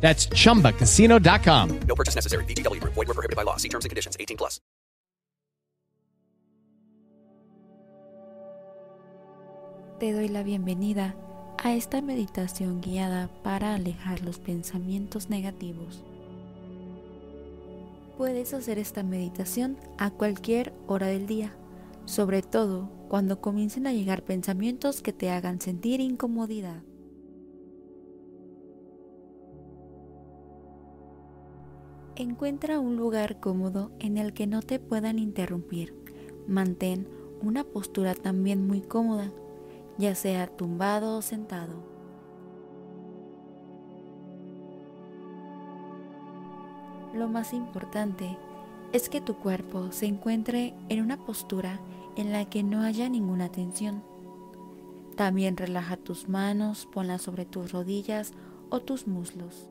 [0.00, 1.80] That's chumbacasino.com.
[1.88, 2.44] No purchase necessary.
[2.44, 2.80] VGW.
[2.82, 3.56] Void were prohibited by law.
[3.56, 4.16] See terms and conditions.
[4.20, 4.60] 18 plus.
[9.98, 11.16] Te doy la bienvenida
[11.56, 16.04] a esta meditación guiada para alejar los pensamientos negativos.
[18.18, 21.54] Puedes hacer esta meditación a cualquier hora del día,
[22.04, 26.82] sobre todo cuando comiencen a llegar pensamientos que te hagan sentir incomodidad.
[32.18, 35.94] Encuentra un lugar cómodo en el que no te puedan interrumpir.
[36.48, 37.06] Mantén
[37.42, 39.30] una postura también muy cómoda,
[39.98, 41.74] ya sea tumbado o sentado.
[47.12, 48.38] Lo más importante
[48.94, 51.80] es que tu cuerpo se encuentre en una postura
[52.16, 54.02] en la que no haya ninguna tensión.
[55.16, 58.32] También relaja tus manos, ponlas sobre tus rodillas
[58.70, 59.68] o tus muslos.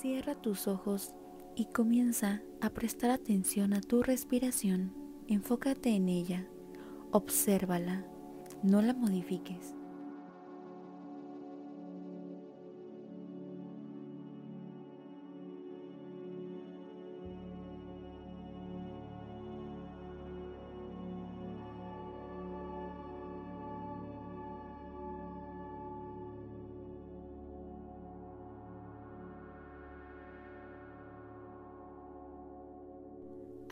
[0.00, 1.14] Cierra tus ojos
[1.54, 4.92] y comienza a prestar atención a tu respiración.
[5.26, 6.46] Enfócate en ella,
[7.12, 8.04] obsérvala,
[8.62, 9.74] no la modifiques.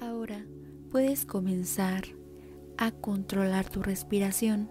[0.04, 0.44] Ahora
[0.91, 2.04] puedes comenzar
[2.76, 4.69] a controlar tu respiración.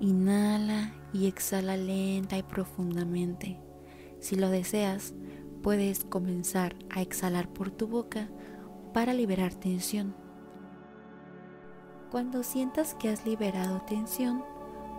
[0.00, 3.60] Inhala y exhala lenta y profundamente.
[4.18, 5.12] Si lo deseas,
[5.62, 8.30] puedes comenzar a exhalar por tu boca
[8.94, 10.14] para liberar tensión.
[12.10, 14.42] Cuando sientas que has liberado tensión,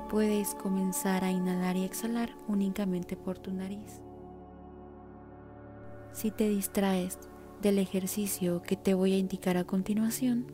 [0.07, 4.01] puedes comenzar a inhalar y exhalar únicamente por tu nariz.
[6.11, 7.17] Si te distraes
[7.61, 10.47] del ejercicio que te voy a indicar a continuación,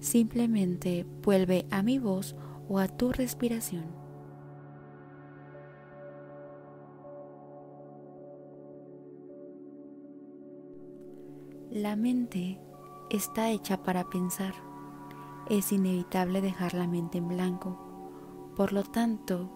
[0.00, 2.36] simplemente vuelve a mi voz
[2.68, 3.84] o a tu respiración.
[11.70, 12.58] La mente
[13.10, 14.54] está hecha para pensar.
[15.50, 17.78] Es inevitable dejar la mente en blanco.
[18.56, 19.50] Por lo tanto,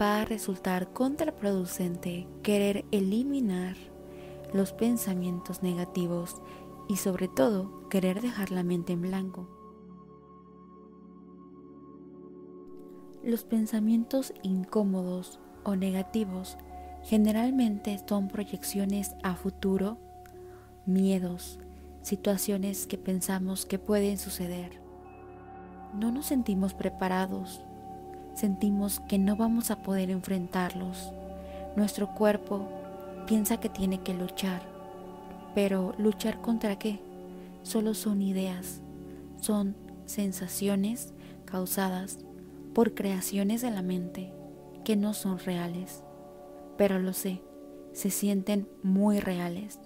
[0.00, 3.76] va a resultar contraproducente querer eliminar
[4.52, 6.36] los pensamientos negativos
[6.88, 9.48] y sobre todo querer dejar la mente en blanco.
[13.22, 16.56] Los pensamientos incómodos o negativos
[17.02, 19.98] generalmente son proyecciones a futuro,
[20.86, 21.58] miedos,
[22.02, 24.80] situaciones que pensamos que pueden suceder.
[25.92, 27.64] No nos sentimos preparados,
[28.34, 31.12] sentimos que no vamos a poder enfrentarlos.
[31.74, 32.68] Nuestro cuerpo
[33.26, 34.62] piensa que tiene que luchar.
[35.54, 37.00] Pero ¿luchar contra qué?
[37.62, 38.80] Solo son ideas,
[39.40, 39.76] son
[40.06, 41.12] sensaciones
[41.44, 42.18] causadas
[42.74, 44.32] por creaciones de la mente
[44.84, 46.02] que no son reales.
[46.76, 47.40] Pero lo sé,
[47.92, 49.80] se sienten muy reales,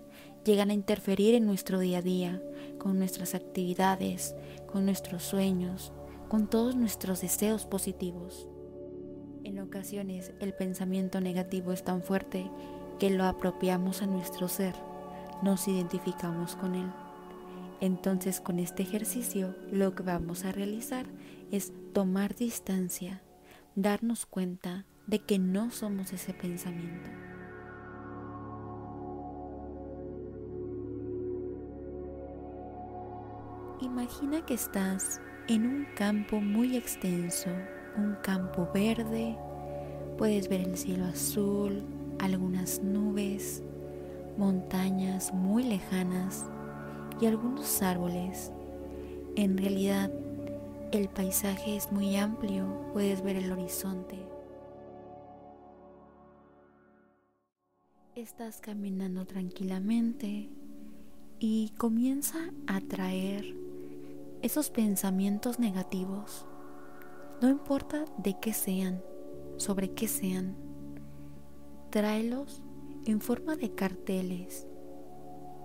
[0.44, 2.42] llegan a interferir en nuestro día a día,
[2.78, 4.34] con nuestras actividades,
[4.66, 5.92] con nuestros sueños,
[6.28, 8.48] con todos nuestros deseos positivos.
[9.44, 12.50] En ocasiones el pensamiento negativo es tan fuerte
[13.00, 14.74] que lo apropiamos a nuestro ser,
[15.42, 16.92] nos identificamos con él.
[17.80, 21.06] Entonces con este ejercicio lo que vamos a realizar
[21.50, 23.22] es tomar distancia,
[23.74, 27.08] darnos cuenta de que no somos ese pensamiento.
[33.80, 37.48] Imagina que estás en un campo muy extenso,
[37.96, 39.38] un campo verde,
[40.18, 41.82] puedes ver el cielo azul,
[42.20, 43.62] algunas nubes,
[44.36, 46.44] montañas muy lejanas
[47.20, 48.52] y algunos árboles.
[49.36, 50.10] En realidad,
[50.92, 54.18] el paisaje es muy amplio, puedes ver el horizonte.
[58.14, 60.50] Estás caminando tranquilamente
[61.38, 63.56] y comienza a traer
[64.42, 66.46] esos pensamientos negativos.
[67.40, 69.00] No importa de qué sean,
[69.56, 70.69] sobre qué sean,
[71.90, 72.62] tráelos
[73.04, 74.66] en forma de carteles,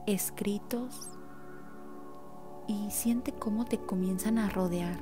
[0.08, 1.10] escritos
[2.68, 5.00] y siente cómo te comienzan a rodear.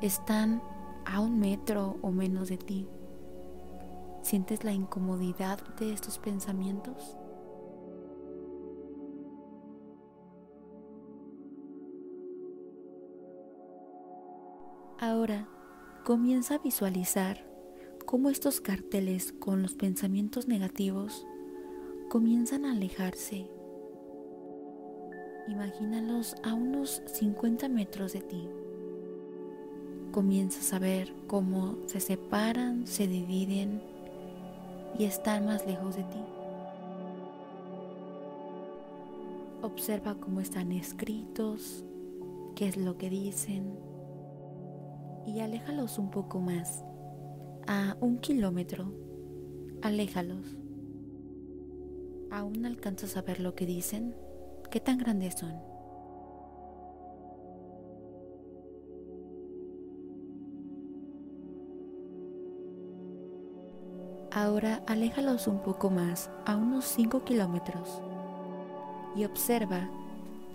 [0.00, 0.62] Están
[1.04, 2.88] a un metro o menos de ti.
[4.22, 7.16] ¿Sientes la incomodidad de estos pensamientos?
[15.00, 15.48] Ahora
[16.04, 17.47] comienza a visualizar
[18.08, 21.26] cómo estos carteles con los pensamientos negativos
[22.08, 23.50] comienzan a alejarse.
[25.46, 28.48] Imagínalos a unos 50 metros de ti.
[30.10, 33.82] Comienzas a ver cómo se separan, se dividen
[34.98, 36.24] y están más lejos de ti.
[39.60, 41.84] Observa cómo están escritos,
[42.54, 43.78] qué es lo que dicen
[45.26, 46.84] y aléjalos un poco más
[47.68, 48.90] a un kilómetro.
[49.82, 50.56] Aléjalos.
[52.30, 54.16] ¿Aún alcanzas a ver lo que dicen?
[54.70, 55.52] ¿Qué tan grandes son?
[64.30, 68.00] Ahora aléjalos un poco más, a unos 5 kilómetros,
[69.16, 69.90] y observa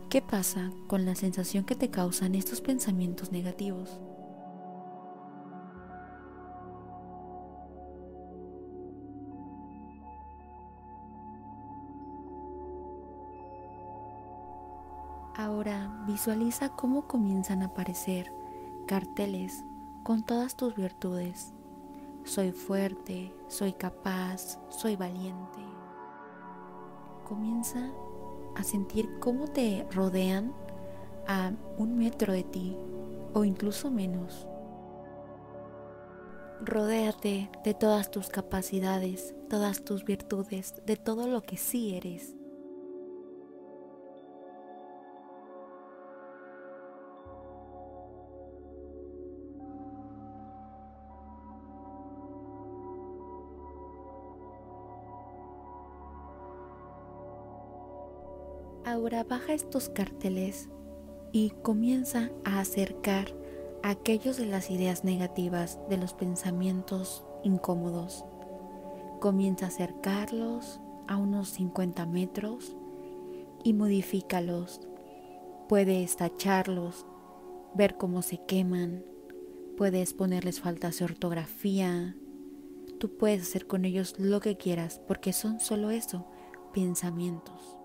[0.10, 4.00] qué pasa con la sensación que te causan estos pensamientos negativos.
[16.06, 18.32] Visualiza cómo comienzan a aparecer
[18.88, 19.64] carteles
[20.04, 21.54] con todas tus virtudes.
[22.24, 25.60] Soy fuerte, soy capaz, soy valiente.
[27.28, 27.92] Comienza
[28.56, 30.54] a sentir cómo te rodean
[31.28, 32.78] a un metro de ti
[33.34, 34.48] o incluso menos.
[36.62, 42.36] Rodéate de todas tus capacidades, todas tus virtudes, de todo lo que sí eres.
[58.86, 60.70] Ahora baja estos carteles
[61.32, 63.34] y comienza a acercar
[63.82, 68.26] aquellos de las ideas negativas, de los pensamientos incómodos.
[69.22, 72.76] Comienza a acercarlos a unos 50 metros
[73.64, 74.82] y modifícalos.
[75.70, 77.06] Puedes tacharlos,
[77.76, 79.06] ver cómo se queman,
[79.78, 82.18] puedes ponerles faltas de ortografía.
[83.00, 86.26] Tú puedes hacer con ellos lo que quieras porque son solo eso,
[86.74, 87.78] pensamientos.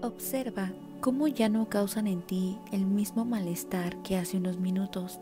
[0.00, 5.18] Observa cómo ya no causan en ti el mismo malestar que hace unos minutos,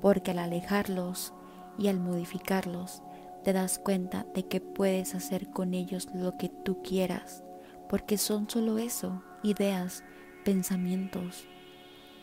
[0.00, 1.32] porque al alejarlos
[1.78, 3.00] y al modificarlos,
[3.44, 7.44] te das cuenta de que puedes hacer con ellos lo que tú quieras,
[7.88, 10.02] porque son solo eso, ideas,
[10.44, 11.46] pensamientos.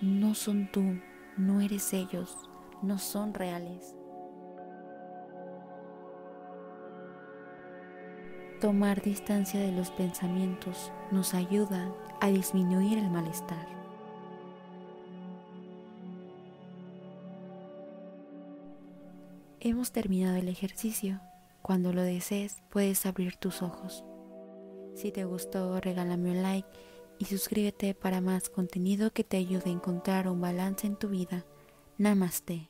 [0.01, 0.99] No son tú,
[1.37, 2.35] no eres ellos,
[2.81, 3.95] no son reales.
[8.61, 13.65] Tomar distancia de los pensamientos nos ayuda a disminuir el malestar.
[19.61, 21.21] Hemos terminado el ejercicio.
[21.61, 24.03] Cuando lo desees puedes abrir tus ojos.
[24.93, 26.67] Si te gustó regálame un like
[27.17, 31.45] y suscríbete para más contenido que te ayude a encontrar un balance en tu vida.
[31.97, 32.69] Namaste.